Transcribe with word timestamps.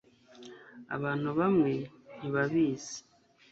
Abantu 0.95 1.27
bamwe 1.39 1.71
ntibabizi 2.17 2.97